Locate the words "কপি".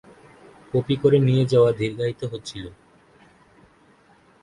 0.71-0.95